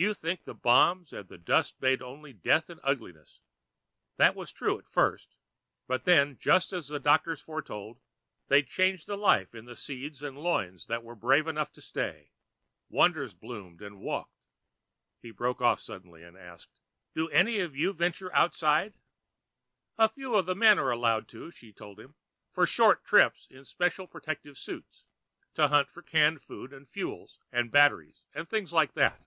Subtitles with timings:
[0.00, 3.40] "You think the bombs and the dust made only death and ugliness.
[4.16, 5.34] That was true at first.
[5.88, 7.98] But then, just as the doctors foretold,
[8.46, 12.30] they changed the life in the seeds and loins that were brave enough to stay.
[12.88, 14.38] Wonders bloomed and walked."
[15.20, 16.78] He broke off suddenly and asked,
[17.12, 18.94] "Do any of you ever venture outside?"
[19.96, 22.14] "A few of the men are allowed to," she told him,
[22.52, 25.06] "for short trips in special protective suits,
[25.54, 29.24] to hunt for canned food and fuels and batteries and things like that."